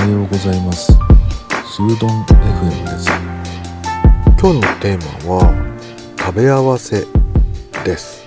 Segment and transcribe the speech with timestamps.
[0.00, 0.92] はようございます。
[0.92, 3.10] スードン FM です。
[4.40, 7.04] 今日のテーマは食べ合わせ
[7.84, 8.24] です。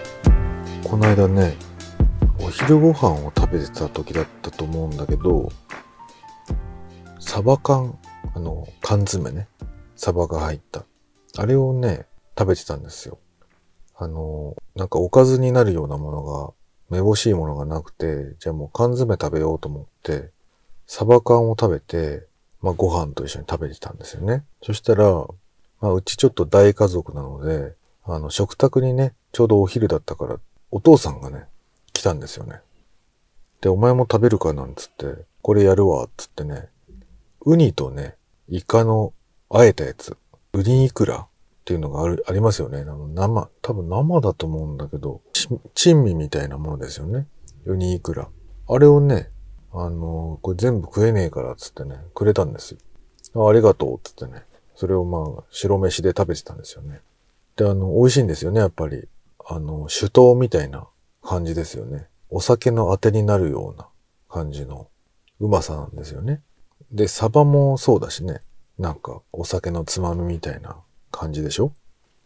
[0.84, 1.56] この間ね
[2.40, 5.52] お昼ご飯を食べてた時だったと思うんだけど
[7.20, 7.98] サバ缶
[8.36, 9.48] あの缶詰ね
[9.96, 10.86] サバが入った。
[11.40, 12.06] あれをね
[12.38, 13.18] 食べてたんですよ。
[13.96, 16.54] あのなんかおかずになるようなものが
[16.92, 20.30] めぼしいものがなくて、じゃあもう缶詰食べようと思って、
[20.88, 22.28] サバ缶を食べて、
[22.62, 24.44] まあご飯と一緒に食べてたんですよね。
[24.62, 25.06] そしたら、
[25.82, 27.76] まあうちちょっと大家族なので、
[28.06, 30.40] あの食卓にね、ちょうどお昼だったから、
[30.72, 31.46] お父さんがね、
[31.94, 32.62] 来たんですよね。
[33.62, 36.70] で、お前も食べるかなんつって、これやるわ、つってね、
[37.46, 38.16] ウニとね、
[38.50, 39.14] イカの
[39.50, 40.18] あえたやつ、
[40.54, 41.28] ウニイクラっ
[41.66, 42.84] ていうのがある、ありますよね。
[42.84, 45.22] 生、多分生だと思うんだけど、
[45.76, 47.28] 珍味みたいなものですよね。
[47.66, 48.30] ウニイクラ。
[48.68, 49.30] あれをね、
[49.74, 52.78] あの、これ全部食えねえからつってね、くれたんです
[53.34, 53.48] よ。
[53.48, 54.44] ありがとうつってね。
[54.76, 57.02] それをまあ、白飯で食べてたんですよね。
[57.56, 59.08] で、あの、美味しいんですよね、やっぱり。
[59.46, 60.88] あの、酒盗みたいな
[61.22, 62.08] 感じですよね。
[62.30, 63.88] お酒のあてになるような
[64.30, 64.88] 感じの
[65.40, 66.42] うまさなんですよね。
[66.92, 68.42] で、サバもそうだしね。
[68.78, 70.78] なんか、お酒のつまみみたいな
[71.12, 71.74] 感じでしょ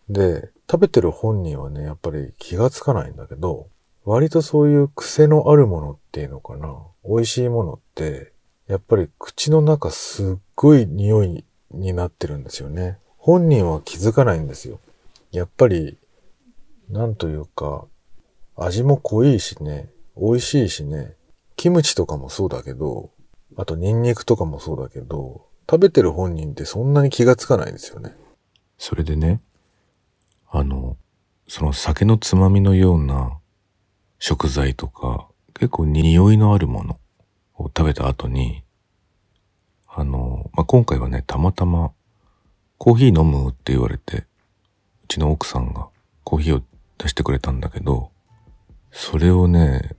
[0.09, 3.67] で、食べてる本人はね、やっぱり気がつかないんだけど、
[4.08, 6.77] 割とそういう癖のあるものっていうのかな。
[7.03, 8.31] 美味しいものって、
[8.66, 12.99] やっぱり口の中すっごい匂いになってるんですよね。
[13.17, 14.80] 本人は気づかないんですよ。
[15.31, 15.97] やっぱり、
[16.89, 17.83] なんというか、
[18.55, 21.14] 味も濃いしね、美味しいしね、
[21.58, 23.09] キムチとかもそうだけど、
[23.58, 28.16] あとニンニクとかもそうだけど、食べてる本人ってそんなに気がつかないですよね。
[28.77, 29.42] それでね、
[30.49, 30.95] あの、
[31.49, 33.39] その酒のつまみのような
[34.20, 37.00] 食材とか、結構匂いのあるもの
[37.55, 38.64] を食べた後に、
[39.88, 41.92] あの、まあ、今回はね、たまたま
[42.78, 44.26] コーヒー飲むって言われて、う
[45.08, 45.88] ちの奥さんが
[46.23, 46.61] コーヒーを
[46.98, 48.11] 出してくれたんだけど、
[48.92, 49.95] それをね、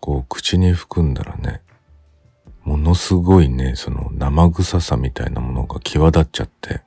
[0.00, 1.62] こう口に含んだらね、
[2.64, 6.82] ものすごいね、その生臭さみたいなものが際立っちゃって、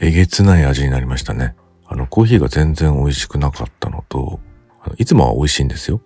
[0.00, 1.56] えげつない味になりましたね。
[1.86, 4.38] あの、コーヒーが全然美味しくなかったのと、
[4.96, 6.00] いつもは美味しいんですよ。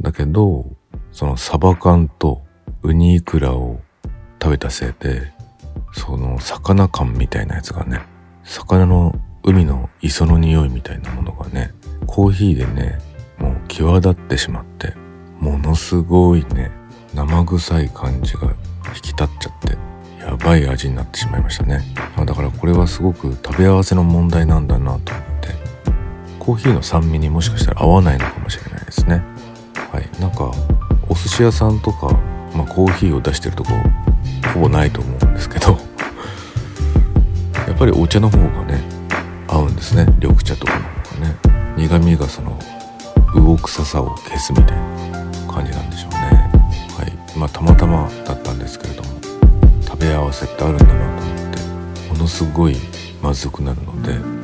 [0.00, 0.66] だけど、
[1.12, 2.42] そのサバ缶と
[2.82, 3.80] ウニイクラを
[4.40, 5.32] 食べたせいで、
[5.92, 8.00] その魚感みたいなやつがね、
[8.44, 11.72] 魚の海の磯の匂いみたいなものがね、
[12.06, 12.98] コーヒーでね、
[13.38, 14.94] もう際立ってしまって、
[15.40, 16.70] ものすごいね、
[17.14, 18.52] 生臭い感じが
[18.94, 19.78] 引き立っちゃって、
[20.24, 21.82] やばい味になってしまいましたね。
[22.16, 25.12] だからこれはすごく食べ合わせの問題なんだなと、
[26.48, 29.22] コーヒーの酸味にもしかしたら合わないのかもしれないですね。
[29.92, 30.08] はい。
[30.18, 30.50] なんか、
[31.06, 32.06] お寿司屋さんとか、
[32.54, 33.72] まあコーヒーを出してるとこ、
[34.54, 35.72] ほぼないと思うんですけど、
[37.66, 38.82] やっぱりお茶の方がね、
[39.46, 40.06] 合うんですね。
[40.20, 41.36] 緑茶とかの方がね。
[41.76, 42.58] 苦味がその、
[43.34, 46.18] 魚臭さを消すみたいな感じなんでしょうね。
[46.96, 47.38] はい。
[47.38, 49.10] まあたまたまだったんですけれども、
[49.82, 52.76] 食べ合わせってあるんだなと思ってものすごい
[53.22, 54.37] まずくなるので、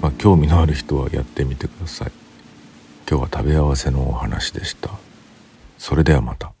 [0.00, 2.12] まあ、興味のある人はやってみてください。
[3.08, 4.90] 今日は食べ合わせのお話でした。
[5.78, 6.57] それではまた。